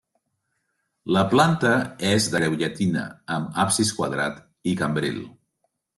La 1.15 1.23
planta 1.33 1.73
és 2.13 2.29
de 2.35 2.39
creu 2.41 2.57
llatina 2.63 3.03
amb 3.37 3.61
absis 3.65 3.93
quadrat 3.99 4.41
i 4.73 4.75
cambril. 4.81 5.21